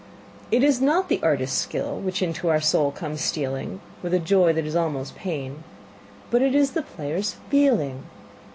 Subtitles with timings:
[0.49, 4.51] It is not the artist's skill which into our soul comes stealing With a joy
[4.53, 5.63] that is almost pain,
[6.31, 8.01] but it is the player's feeling.